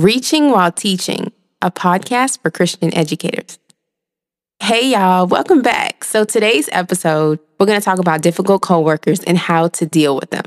Reaching 0.00 0.50
While 0.50 0.72
Teaching, 0.72 1.30
a 1.60 1.70
podcast 1.70 2.40
for 2.40 2.50
Christian 2.50 2.94
educators. 2.94 3.58
Hey, 4.58 4.92
y'all, 4.92 5.26
welcome 5.26 5.60
back. 5.60 6.04
So, 6.04 6.24
today's 6.24 6.70
episode, 6.72 7.38
we're 7.58 7.66
going 7.66 7.78
to 7.78 7.84
talk 7.84 7.98
about 7.98 8.22
difficult 8.22 8.62
coworkers 8.62 9.22
and 9.24 9.36
how 9.36 9.68
to 9.68 9.84
deal 9.84 10.16
with 10.16 10.30
them. 10.30 10.46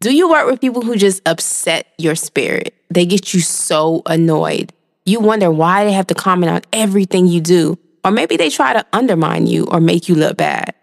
Do 0.00 0.16
you 0.16 0.30
work 0.30 0.46
with 0.46 0.62
people 0.62 0.80
who 0.80 0.96
just 0.96 1.20
upset 1.28 1.88
your 1.98 2.14
spirit? 2.14 2.72
They 2.88 3.04
get 3.04 3.34
you 3.34 3.40
so 3.40 4.00
annoyed. 4.06 4.72
You 5.04 5.20
wonder 5.20 5.50
why 5.50 5.84
they 5.84 5.92
have 5.92 6.06
to 6.06 6.14
comment 6.14 6.50
on 6.50 6.62
everything 6.72 7.26
you 7.26 7.42
do, 7.42 7.78
or 8.04 8.10
maybe 8.10 8.38
they 8.38 8.48
try 8.48 8.72
to 8.72 8.86
undermine 8.90 9.46
you 9.46 9.66
or 9.66 9.82
make 9.82 10.08
you 10.08 10.14
look 10.14 10.38
bad. 10.38 10.74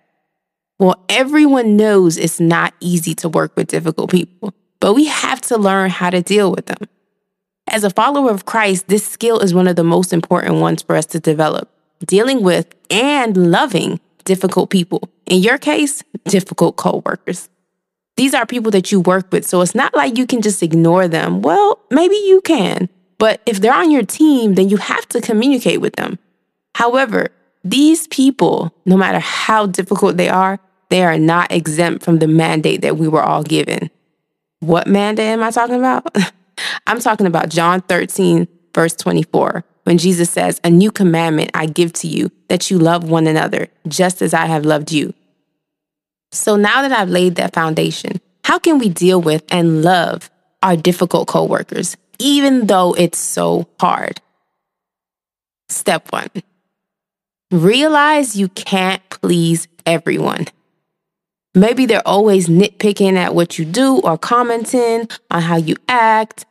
Well, 0.77 1.03
everyone 1.09 1.75
knows 1.75 2.19
it's 2.19 2.39
not 2.39 2.75
easy 2.81 3.15
to 3.15 3.29
work 3.29 3.57
with 3.57 3.69
difficult 3.69 4.11
people, 4.11 4.53
but 4.79 4.93
we 4.93 5.05
have 5.05 5.41
to 5.41 5.57
learn 5.57 5.89
how 5.89 6.11
to 6.11 6.21
deal 6.21 6.51
with 6.51 6.67
them. 6.67 6.87
As 7.73 7.83
a 7.83 7.89
follower 7.89 8.29
of 8.29 8.45
Christ, 8.45 8.87
this 8.87 9.03
skill 9.03 9.39
is 9.39 9.51
one 9.51 9.67
of 9.67 9.75
the 9.75 9.83
most 9.83 10.13
important 10.13 10.57
ones 10.57 10.83
for 10.83 10.95
us 10.95 11.07
to 11.07 11.19
develop 11.19 11.71
dealing 12.05 12.43
with 12.43 12.67
and 12.91 13.51
loving 13.51 13.99
difficult 14.25 14.69
people. 14.69 15.09
In 15.25 15.41
your 15.41 15.57
case, 15.57 16.03
difficult 16.25 16.75
coworkers. 16.75 17.49
These 18.15 18.35
are 18.35 18.45
people 18.45 18.69
that 18.69 18.91
you 18.91 18.99
work 18.99 19.31
with, 19.31 19.43
so 19.43 19.61
it's 19.61 19.73
not 19.73 19.95
like 19.95 20.19
you 20.19 20.27
can 20.27 20.43
just 20.43 20.61
ignore 20.61 21.07
them. 21.07 21.41
Well, 21.41 21.79
maybe 21.89 22.15
you 22.15 22.41
can, 22.41 22.89
but 23.17 23.41
if 23.47 23.59
they're 23.59 23.73
on 23.73 23.89
your 23.89 24.03
team, 24.05 24.53
then 24.53 24.69
you 24.69 24.77
have 24.77 25.09
to 25.09 25.19
communicate 25.19 25.81
with 25.81 25.95
them. 25.95 26.19
However, 26.75 27.29
these 27.63 28.05
people, 28.05 28.71
no 28.85 28.97
matter 28.97 29.17
how 29.17 29.65
difficult 29.65 30.17
they 30.17 30.29
are, 30.29 30.59
they 30.89 31.03
are 31.03 31.17
not 31.17 31.51
exempt 31.51 32.05
from 32.05 32.19
the 32.19 32.27
mandate 32.27 32.83
that 32.83 32.97
we 32.97 33.07
were 33.07 33.23
all 33.23 33.41
given. 33.41 33.89
What 34.59 34.85
mandate 34.85 35.25
am 35.25 35.41
I 35.41 35.49
talking 35.49 35.79
about? 35.79 36.15
I'm 36.87 36.99
talking 36.99 37.27
about 37.27 37.49
John 37.49 37.81
13, 37.81 38.47
verse 38.73 38.95
24, 38.95 39.63
when 39.83 39.97
Jesus 39.97 40.29
says, 40.29 40.59
A 40.63 40.69
new 40.69 40.91
commandment 40.91 41.51
I 41.53 41.65
give 41.65 41.93
to 41.93 42.07
you, 42.07 42.31
that 42.47 42.69
you 42.69 42.79
love 42.79 43.03
one 43.03 43.27
another, 43.27 43.67
just 43.87 44.21
as 44.21 44.33
I 44.33 44.45
have 44.45 44.65
loved 44.65 44.91
you. 44.91 45.13
So 46.31 46.55
now 46.55 46.81
that 46.81 46.91
I've 46.91 47.09
laid 47.09 47.35
that 47.35 47.53
foundation, 47.53 48.19
how 48.43 48.59
can 48.59 48.79
we 48.79 48.89
deal 48.89 49.21
with 49.21 49.43
and 49.51 49.83
love 49.83 50.29
our 50.61 50.75
difficult 50.75 51.27
coworkers, 51.27 51.95
even 52.19 52.67
though 52.67 52.93
it's 52.93 53.19
so 53.19 53.67
hard? 53.79 54.21
Step 55.69 56.11
one 56.11 56.29
realize 57.53 58.35
you 58.35 58.49
can't 58.49 59.07
please 59.09 59.67
everyone. 59.85 60.47
Maybe 61.55 61.85
they're 61.85 62.07
always 62.07 62.47
nitpicking 62.47 63.15
at 63.15 63.35
what 63.35 63.59
you 63.59 63.65
do 63.65 63.99
or 63.99 64.17
commenting 64.17 65.07
on 65.29 65.41
how 65.41 65.57
you 65.57 65.75
act. 65.87 66.45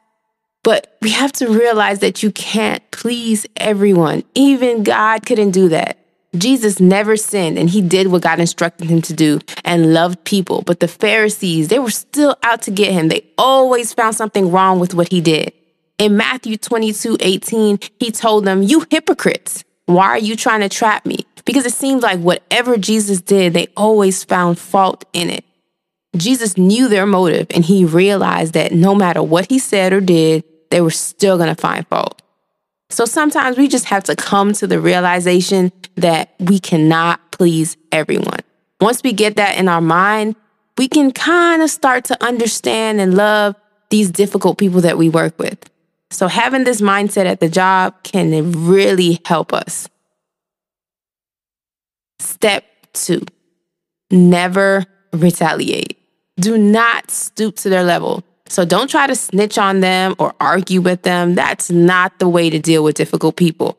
But 0.62 0.96
we 1.02 1.10
have 1.10 1.32
to 1.32 1.48
realize 1.48 1.98
that 2.00 2.22
you 2.22 2.30
can't 2.30 2.88
please 2.92 3.44
everyone. 3.56 4.22
Even 4.36 4.84
God 4.84 5.26
couldn't 5.26 5.50
do 5.50 5.70
that. 5.70 5.98
Jesus 6.36 6.78
never 6.78 7.16
sinned 7.16 7.58
and 7.58 7.68
he 7.68 7.82
did 7.82 8.06
what 8.06 8.22
God 8.22 8.38
instructed 8.38 8.88
him 8.88 9.02
to 9.02 9.12
do 9.12 9.40
and 9.64 9.92
loved 9.92 10.24
people. 10.24 10.62
But 10.62 10.78
the 10.78 10.88
Pharisees, 10.88 11.68
they 11.68 11.80
were 11.80 11.90
still 11.90 12.36
out 12.44 12.62
to 12.62 12.70
get 12.70 12.92
him. 12.92 13.08
They 13.08 13.26
always 13.36 13.92
found 13.92 14.14
something 14.14 14.52
wrong 14.52 14.78
with 14.78 14.94
what 14.94 15.10
he 15.10 15.20
did. 15.20 15.52
In 15.98 16.16
Matthew 16.16 16.56
22 16.56 17.18
18, 17.20 17.78
he 17.98 18.10
told 18.12 18.44
them, 18.44 18.62
You 18.62 18.86
hypocrites, 18.88 19.64
why 19.86 20.06
are 20.06 20.18
you 20.18 20.36
trying 20.36 20.60
to 20.60 20.68
trap 20.68 21.04
me? 21.04 21.26
Because 21.44 21.66
it 21.66 21.72
seemed 21.72 22.02
like 22.02 22.20
whatever 22.20 22.76
Jesus 22.76 23.20
did, 23.20 23.54
they 23.54 23.68
always 23.76 24.24
found 24.24 24.58
fault 24.58 25.04
in 25.12 25.30
it. 25.30 25.44
Jesus 26.16 26.58
knew 26.58 26.88
their 26.88 27.06
motive 27.06 27.46
and 27.50 27.64
he 27.64 27.84
realized 27.84 28.52
that 28.54 28.72
no 28.72 28.94
matter 28.94 29.22
what 29.22 29.50
he 29.50 29.58
said 29.58 29.92
or 29.92 30.00
did, 30.00 30.44
they 30.70 30.80
were 30.80 30.90
still 30.90 31.36
going 31.36 31.54
to 31.54 31.60
find 31.60 31.86
fault. 31.88 32.20
So 32.90 33.06
sometimes 33.06 33.56
we 33.56 33.68
just 33.68 33.86
have 33.86 34.04
to 34.04 34.16
come 34.16 34.52
to 34.54 34.66
the 34.66 34.78
realization 34.78 35.72
that 35.96 36.34
we 36.38 36.58
cannot 36.58 37.32
please 37.32 37.76
everyone. 37.90 38.40
Once 38.80 39.02
we 39.02 39.12
get 39.12 39.36
that 39.36 39.56
in 39.56 39.68
our 39.68 39.80
mind, 39.80 40.36
we 40.76 40.88
can 40.88 41.12
kind 41.12 41.62
of 41.62 41.70
start 41.70 42.04
to 42.06 42.22
understand 42.22 43.00
and 43.00 43.14
love 43.14 43.54
these 43.90 44.10
difficult 44.10 44.58
people 44.58 44.82
that 44.82 44.98
we 44.98 45.08
work 45.08 45.38
with. 45.38 45.58
So 46.10 46.28
having 46.28 46.64
this 46.64 46.82
mindset 46.82 47.24
at 47.24 47.40
the 47.40 47.48
job 47.48 48.02
can 48.02 48.66
really 48.66 49.20
help 49.24 49.52
us. 49.52 49.88
Step 52.22 52.64
two, 52.92 53.22
never 54.10 54.84
retaliate. 55.12 55.98
Do 56.36 56.56
not 56.56 57.10
stoop 57.10 57.56
to 57.56 57.68
their 57.68 57.82
level. 57.82 58.22
So 58.46 58.64
don't 58.64 58.88
try 58.88 59.06
to 59.06 59.14
snitch 59.14 59.58
on 59.58 59.80
them 59.80 60.14
or 60.18 60.34
argue 60.40 60.80
with 60.80 61.02
them. 61.02 61.34
That's 61.34 61.70
not 61.70 62.18
the 62.18 62.28
way 62.28 62.48
to 62.48 62.58
deal 62.58 62.84
with 62.84 62.94
difficult 62.94 63.36
people. 63.36 63.76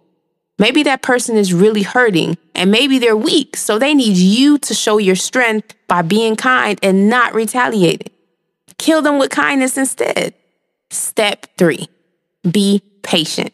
Maybe 0.59 0.83
that 0.83 1.01
person 1.01 1.37
is 1.37 1.53
really 1.53 1.83
hurting 1.83 2.37
and 2.53 2.69
maybe 2.69 2.99
they're 2.99 3.17
weak. 3.17 3.55
So 3.55 3.79
they 3.79 3.93
need 3.93 4.17
you 4.17 4.57
to 4.59 4.73
show 4.73 4.97
your 4.97 5.15
strength 5.15 5.73
by 5.87 6.01
being 6.01 6.35
kind 6.35 6.77
and 6.83 7.09
not 7.09 7.33
retaliating. 7.33 8.11
Kill 8.77 9.01
them 9.01 9.19
with 9.19 9.31
kindness 9.31 9.77
instead. 9.77 10.33
Step 10.91 11.47
three, 11.57 11.87
be 12.49 12.81
patient. 13.03 13.53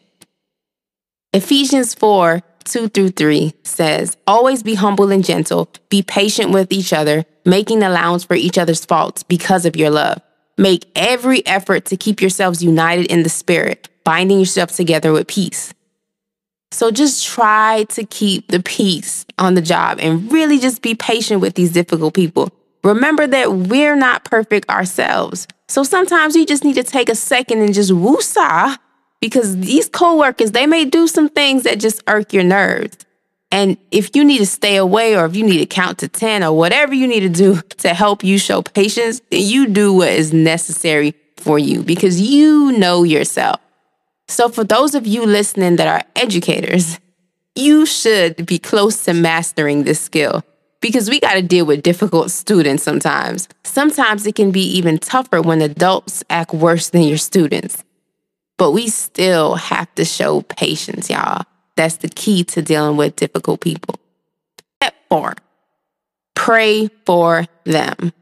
Ephesians 1.32 1.94
4 1.94 2.42
2 2.64 2.88
through 2.88 3.10
3 3.10 3.52
says, 3.64 4.16
Always 4.26 4.62
be 4.62 4.74
humble 4.74 5.10
and 5.10 5.24
gentle, 5.24 5.70
be 5.88 6.02
patient 6.02 6.50
with 6.50 6.72
each 6.72 6.92
other, 6.92 7.24
making 7.44 7.82
allowance 7.82 8.24
for 8.24 8.34
each 8.34 8.58
other's 8.58 8.84
faults 8.84 9.22
because 9.22 9.66
of 9.66 9.76
your 9.76 9.90
love. 9.90 10.20
Make 10.58 10.86
every 10.94 11.46
effort 11.46 11.86
to 11.86 11.96
keep 11.96 12.20
yourselves 12.20 12.62
united 12.62 13.06
in 13.06 13.22
the 13.22 13.28
spirit, 13.28 13.88
binding 14.04 14.38
yourself 14.38 14.72
together 14.72 15.12
with 15.12 15.26
peace. 15.26 15.72
So 16.72 16.90
just 16.90 17.26
try 17.26 17.84
to 17.90 18.04
keep 18.04 18.48
the 18.48 18.62
peace 18.62 19.24
on 19.38 19.54
the 19.54 19.62
job 19.62 19.98
and 20.00 20.30
really 20.30 20.58
just 20.58 20.82
be 20.82 20.94
patient 20.94 21.40
with 21.40 21.54
these 21.54 21.72
difficult 21.72 22.14
people. 22.14 22.50
Remember 22.84 23.26
that 23.26 23.52
we're 23.52 23.96
not 23.96 24.24
perfect 24.24 24.70
ourselves. 24.70 25.46
So 25.68 25.82
sometimes 25.82 26.36
you 26.36 26.46
just 26.46 26.64
need 26.64 26.74
to 26.74 26.82
take 26.82 27.08
a 27.08 27.14
second 27.14 27.60
and 27.62 27.74
just 27.74 27.90
woosah 27.90 28.76
because 29.20 29.58
these 29.58 29.88
coworkers, 29.88 30.52
they 30.52 30.66
may 30.66 30.84
do 30.84 31.06
some 31.06 31.28
things 31.28 31.62
that 31.64 31.78
just 31.78 32.02
irk 32.06 32.32
your 32.32 32.44
nerves. 32.44 32.96
And 33.52 33.76
if 33.90 34.14
you 34.14 34.24
need 34.24 34.38
to 34.38 34.46
stay 34.46 34.76
away 34.76 35.16
or 35.16 35.24
if 35.26 35.34
you 35.34 35.44
need 35.44 35.58
to 35.58 35.66
count 35.66 35.98
to 35.98 36.08
10 36.08 36.44
or 36.44 36.56
whatever 36.56 36.94
you 36.94 37.06
need 37.06 37.20
to 37.20 37.28
do 37.28 37.60
to 37.78 37.94
help 37.94 38.22
you 38.22 38.38
show 38.38 38.62
patience, 38.62 39.20
you 39.30 39.66
do 39.66 39.92
what 39.92 40.10
is 40.10 40.32
necessary 40.32 41.14
for 41.36 41.58
you 41.58 41.82
because 41.82 42.20
you 42.20 42.72
know 42.72 43.02
yourself. 43.02 43.60
So, 44.28 44.48
for 44.48 44.62
those 44.62 44.94
of 44.94 45.06
you 45.06 45.26
listening 45.26 45.76
that 45.76 45.88
are 45.88 46.06
educators, 46.14 47.00
you 47.56 47.84
should 47.84 48.46
be 48.46 48.58
close 48.58 49.04
to 49.04 49.12
mastering 49.12 49.82
this 49.82 50.00
skill 50.00 50.44
because 50.80 51.10
we 51.10 51.18
got 51.18 51.34
to 51.34 51.42
deal 51.42 51.66
with 51.66 51.82
difficult 51.82 52.30
students 52.30 52.82
sometimes. 52.82 53.48
Sometimes 53.64 54.26
it 54.26 54.36
can 54.36 54.52
be 54.52 54.62
even 54.62 54.98
tougher 54.98 55.42
when 55.42 55.60
adults 55.60 56.22
act 56.30 56.54
worse 56.54 56.90
than 56.90 57.02
your 57.02 57.18
students. 57.18 57.82
But 58.60 58.72
we 58.72 58.88
still 58.88 59.54
have 59.54 59.88
to 59.94 60.04
show 60.04 60.42
patience, 60.42 61.08
y'all. 61.08 61.44
That's 61.76 61.96
the 61.96 62.10
key 62.10 62.44
to 62.44 62.60
dealing 62.60 62.98
with 62.98 63.16
difficult 63.16 63.62
people. 63.62 63.94
Step 64.76 64.94
four, 65.08 65.36
pray 66.34 66.88
for 67.06 67.46
them. 67.64 68.12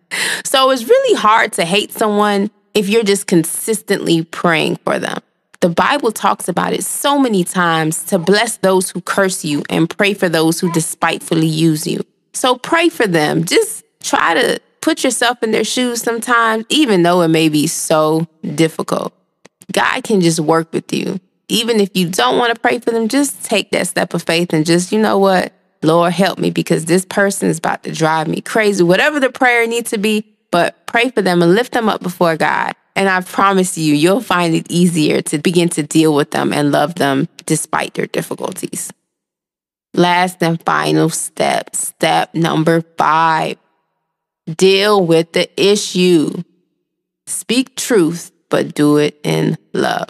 So 0.44 0.70
it's 0.70 0.88
really 0.88 1.18
hard 1.18 1.54
to 1.54 1.64
hate 1.64 1.90
someone 1.90 2.52
if 2.72 2.88
you're 2.88 3.02
just 3.02 3.26
consistently 3.26 4.22
praying 4.22 4.76
for 4.84 5.00
them. 5.00 5.18
The 5.58 5.70
Bible 5.70 6.12
talks 6.12 6.46
about 6.46 6.72
it 6.72 6.84
so 6.84 7.18
many 7.18 7.42
times 7.42 8.04
to 8.04 8.16
bless 8.16 8.58
those 8.58 8.90
who 8.90 9.00
curse 9.00 9.44
you 9.44 9.64
and 9.68 9.90
pray 9.90 10.14
for 10.14 10.28
those 10.28 10.60
who 10.60 10.70
despitefully 10.70 11.48
use 11.48 11.84
you. 11.84 12.04
So 12.32 12.54
pray 12.56 12.90
for 12.90 13.08
them. 13.08 13.42
Just 13.42 13.82
try 14.04 14.34
to 14.34 14.60
put 14.82 15.02
yourself 15.02 15.42
in 15.42 15.50
their 15.50 15.64
shoes 15.64 16.00
sometimes, 16.00 16.64
even 16.68 17.02
though 17.02 17.22
it 17.22 17.28
may 17.28 17.48
be 17.48 17.66
so 17.66 18.28
difficult. 18.54 19.12
God 19.72 20.02
can 20.04 20.20
just 20.20 20.40
work 20.40 20.72
with 20.72 20.92
you 20.92 21.20
even 21.48 21.80
if 21.80 21.90
you 21.94 22.08
don't 22.08 22.38
want 22.38 22.54
to 22.54 22.60
pray 22.60 22.78
for 22.78 22.90
them, 22.90 23.08
just 23.08 23.44
take 23.44 23.70
that 23.70 23.86
step 23.86 24.14
of 24.14 24.22
faith 24.22 24.52
and 24.52 24.66
just, 24.66 24.92
you 24.92 25.00
know 25.00 25.18
what? 25.18 25.52
Lord, 25.82 26.12
help 26.12 26.38
me 26.38 26.50
because 26.50 26.84
this 26.84 27.04
person 27.04 27.48
is 27.48 27.58
about 27.58 27.84
to 27.84 27.92
drive 27.92 28.28
me 28.28 28.40
crazy. 28.40 28.82
Whatever 28.82 29.20
the 29.20 29.30
prayer 29.30 29.66
needs 29.66 29.90
to 29.90 29.98
be, 29.98 30.36
but 30.50 30.86
pray 30.86 31.10
for 31.10 31.22
them 31.22 31.40
and 31.42 31.54
lift 31.54 31.72
them 31.72 31.88
up 31.88 32.02
before 32.02 32.36
God. 32.36 32.74
And 32.96 33.08
I 33.08 33.20
promise 33.20 33.78
you, 33.78 33.94
you'll 33.94 34.20
find 34.20 34.54
it 34.54 34.66
easier 34.70 35.22
to 35.22 35.38
begin 35.38 35.68
to 35.70 35.82
deal 35.82 36.14
with 36.14 36.32
them 36.32 36.52
and 36.52 36.72
love 36.72 36.96
them 36.96 37.28
despite 37.46 37.94
their 37.94 38.06
difficulties. 38.06 38.92
Last 39.94 40.42
and 40.42 40.62
final 40.64 41.08
step, 41.08 41.74
step 41.76 42.34
number 42.34 42.82
five 42.98 43.56
deal 44.56 45.06
with 45.06 45.32
the 45.32 45.48
issue. 45.60 46.42
Speak 47.26 47.76
truth, 47.76 48.32
but 48.48 48.74
do 48.74 48.96
it 48.96 49.18
in 49.22 49.58
love. 49.72 50.08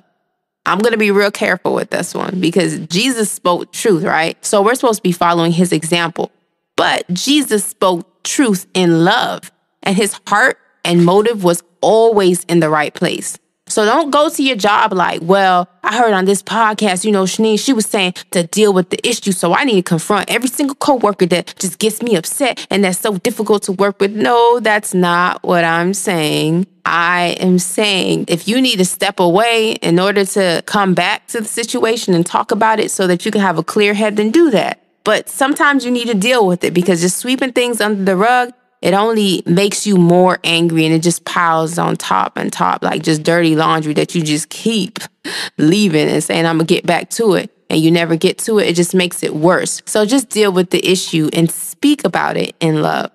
I'm 0.66 0.78
going 0.78 0.92
to 0.92 0.98
be 0.98 1.10
real 1.10 1.30
careful 1.30 1.74
with 1.74 1.90
this 1.90 2.14
one 2.14 2.40
because 2.40 2.78
Jesus 2.88 3.30
spoke 3.30 3.72
truth, 3.72 4.04
right? 4.04 4.42
So 4.44 4.62
we're 4.62 4.74
supposed 4.74 4.98
to 4.98 5.02
be 5.02 5.12
following 5.12 5.52
his 5.52 5.72
example. 5.72 6.30
But 6.76 7.08
Jesus 7.12 7.64
spoke 7.64 8.22
truth 8.22 8.66
in 8.74 9.04
love, 9.04 9.50
and 9.82 9.96
his 9.96 10.18
heart 10.26 10.58
and 10.84 11.04
motive 11.04 11.42
was 11.42 11.62
always 11.80 12.44
in 12.44 12.60
the 12.60 12.68
right 12.68 12.92
place. 12.92 13.38
So 13.68 13.84
don't 13.84 14.10
go 14.10 14.28
to 14.28 14.42
your 14.42 14.56
job 14.56 14.92
like, 14.92 15.20
well, 15.22 15.68
I 15.82 15.96
heard 15.96 16.12
on 16.12 16.24
this 16.24 16.42
podcast, 16.42 17.04
you 17.04 17.12
know, 17.12 17.24
Shanine, 17.24 17.58
she 17.58 17.72
was 17.72 17.86
saying 17.86 18.14
to 18.32 18.44
deal 18.44 18.72
with 18.72 18.90
the 18.90 19.08
issue. 19.08 19.32
So 19.32 19.54
I 19.54 19.64
need 19.64 19.76
to 19.76 19.82
confront 19.82 20.30
every 20.30 20.48
single 20.48 20.74
coworker 20.76 21.26
that 21.26 21.54
just 21.58 21.78
gets 21.78 22.02
me 22.02 22.16
upset 22.16 22.66
and 22.70 22.84
that's 22.84 22.98
so 22.98 23.16
difficult 23.18 23.62
to 23.64 23.72
work 23.72 24.00
with. 24.00 24.14
No, 24.14 24.60
that's 24.60 24.94
not 24.94 25.42
what 25.42 25.64
I'm 25.64 25.94
saying. 25.94 26.66
I 26.84 27.36
am 27.38 27.58
saying 27.58 28.26
if 28.28 28.48
you 28.48 28.60
need 28.60 28.76
to 28.78 28.84
step 28.84 29.20
away 29.20 29.72
in 29.72 29.98
order 29.98 30.24
to 30.24 30.62
come 30.66 30.94
back 30.94 31.26
to 31.28 31.40
the 31.40 31.48
situation 31.48 32.14
and 32.14 32.24
talk 32.24 32.50
about 32.50 32.80
it 32.80 32.90
so 32.90 33.06
that 33.06 33.26
you 33.26 33.30
can 33.30 33.42
have 33.42 33.58
a 33.58 33.62
clear 33.62 33.94
head, 33.94 34.16
then 34.16 34.30
do 34.30 34.50
that. 34.50 34.82
But 35.04 35.28
sometimes 35.28 35.84
you 35.84 35.90
need 35.90 36.08
to 36.08 36.14
deal 36.14 36.46
with 36.46 36.64
it 36.64 36.74
because 36.74 37.00
just 37.00 37.18
sweeping 37.18 37.52
things 37.52 37.80
under 37.80 38.04
the 38.04 38.16
rug, 38.16 38.52
it 38.80 38.94
only 38.94 39.42
makes 39.44 39.86
you 39.86 39.96
more 39.96 40.38
angry 40.44 40.84
and 40.84 40.94
it 40.94 41.02
just 41.02 41.24
piles 41.24 41.78
on 41.78 41.96
top 41.96 42.36
and 42.36 42.52
top 42.52 42.82
like 42.82 43.02
just 43.02 43.22
dirty 43.22 43.56
laundry 43.56 43.92
that 43.94 44.14
you 44.14 44.22
just 44.22 44.48
keep 44.48 44.98
leaving 45.56 46.08
and 46.08 46.22
saying, 46.22 46.46
I'm 46.46 46.58
gonna 46.58 46.66
get 46.66 46.86
back 46.86 47.10
to 47.10 47.34
it. 47.34 47.50
And 47.70 47.80
you 47.80 47.90
never 47.90 48.16
get 48.16 48.38
to 48.38 48.58
it, 48.58 48.68
it 48.68 48.76
just 48.76 48.94
makes 48.94 49.22
it 49.22 49.34
worse. 49.34 49.82
So 49.84 50.06
just 50.06 50.30
deal 50.30 50.50
with 50.52 50.70
the 50.70 50.86
issue 50.86 51.28
and 51.34 51.50
speak 51.50 52.04
about 52.04 52.36
it 52.36 52.56
in 52.60 52.80
love. 52.80 53.10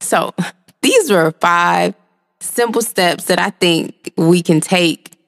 So 0.00 0.34
these 0.82 1.10
were 1.10 1.32
five 1.40 1.94
simple 2.40 2.82
steps 2.82 3.24
that 3.24 3.38
I 3.38 3.50
think 3.50 4.12
we 4.16 4.42
can 4.42 4.60
take 4.60 5.18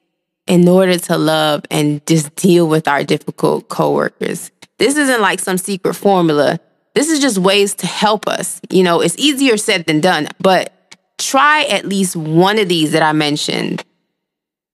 in 0.46 0.66
order 0.66 0.98
to 0.98 1.18
love 1.18 1.64
and 1.70 2.04
just 2.06 2.34
deal 2.34 2.66
with 2.66 2.88
our 2.88 3.04
difficult 3.04 3.68
coworkers. 3.68 4.50
This 4.78 4.96
isn't 4.96 5.20
like 5.20 5.40
some 5.40 5.58
secret 5.58 5.94
formula. 5.94 6.58
This 6.94 7.10
is 7.10 7.20
just 7.20 7.38
ways 7.38 7.74
to 7.76 7.86
help 7.86 8.26
us. 8.26 8.60
You 8.70 8.82
know, 8.82 9.00
it's 9.00 9.16
easier 9.18 9.56
said 9.56 9.86
than 9.86 10.00
done, 10.00 10.28
but 10.40 10.72
try 11.18 11.64
at 11.64 11.84
least 11.84 12.16
one 12.16 12.58
of 12.58 12.68
these 12.68 12.92
that 12.92 13.02
I 13.02 13.12
mentioned. 13.12 13.84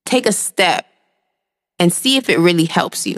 Take 0.04 0.26
a 0.26 0.32
step 0.32 0.86
and 1.78 1.92
see 1.92 2.16
if 2.16 2.28
it 2.28 2.38
really 2.38 2.64
helps 2.64 3.06
you. 3.06 3.16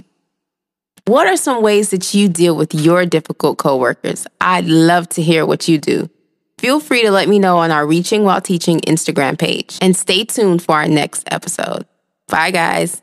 What 1.06 1.26
are 1.26 1.36
some 1.36 1.62
ways 1.62 1.90
that 1.90 2.12
you 2.12 2.28
deal 2.28 2.54
with 2.56 2.74
your 2.74 3.06
difficult 3.06 3.56
coworkers? 3.58 4.26
I'd 4.40 4.66
love 4.66 5.08
to 5.10 5.22
hear 5.22 5.46
what 5.46 5.68
you 5.68 5.78
do. 5.78 6.10
Feel 6.58 6.80
free 6.80 7.02
to 7.02 7.10
let 7.10 7.28
me 7.28 7.38
know 7.38 7.58
on 7.58 7.70
our 7.70 7.86
Reaching 7.86 8.24
While 8.24 8.40
Teaching 8.40 8.80
Instagram 8.80 9.38
page 9.38 9.78
and 9.80 9.96
stay 9.96 10.24
tuned 10.24 10.62
for 10.62 10.74
our 10.74 10.88
next 10.88 11.24
episode. 11.30 11.86
Bye, 12.26 12.50
guys. 12.50 13.00